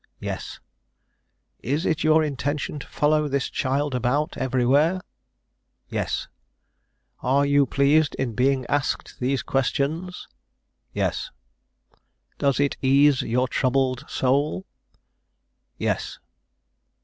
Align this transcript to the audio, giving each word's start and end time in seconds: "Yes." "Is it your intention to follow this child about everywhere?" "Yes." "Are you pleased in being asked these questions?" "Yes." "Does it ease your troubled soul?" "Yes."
"Yes." 0.19 0.59
"Is 1.59 1.85
it 1.85 2.03
your 2.03 2.23
intention 2.23 2.79
to 2.79 2.87
follow 2.87 3.27
this 3.27 3.51
child 3.51 3.93
about 3.93 4.35
everywhere?" 4.35 5.01
"Yes." 5.89 6.27
"Are 7.21 7.45
you 7.45 7.67
pleased 7.67 8.15
in 8.15 8.33
being 8.33 8.65
asked 8.65 9.19
these 9.19 9.43
questions?" 9.43 10.27
"Yes." 10.91 11.29
"Does 12.39 12.59
it 12.59 12.77
ease 12.81 13.21
your 13.21 13.47
troubled 13.47 14.09
soul?" 14.09 14.65
"Yes." 15.77 16.17